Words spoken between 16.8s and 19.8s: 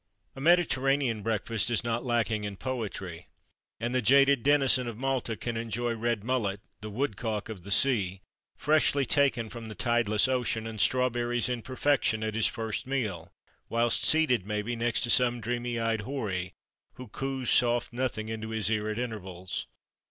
who coos soft nothings into his ear, at intervals.